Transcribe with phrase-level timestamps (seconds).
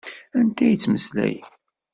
[0.39, 1.47] Anta i d-yettmeslayen?